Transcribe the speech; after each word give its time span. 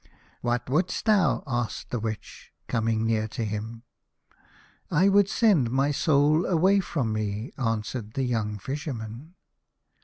"What 0.41 0.65
would'st 0.67 1.05
thou?" 1.05 1.43
asked 1.45 1.91
the 1.91 1.99
Witch, 1.99 2.51
coming 2.67 3.05
near 3.05 3.27
to 3.27 3.45
him." 3.45 3.83
I 4.89 5.09
would 5.09 5.29
send 5.29 5.69
my 5.69 5.91
soul 5.91 6.43
away 6.47 6.79
from 6.79 7.13
me," 7.13 7.51
answered 7.55 8.15
the 8.15 8.23
young 8.23 8.57
Fisherman. 8.57 9.35